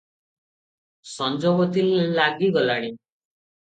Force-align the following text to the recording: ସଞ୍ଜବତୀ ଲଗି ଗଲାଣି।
ସଞ୍ଜବତୀ 1.11 1.87
ଲଗି 2.19 2.53
ଗଲାଣି। 2.61 2.95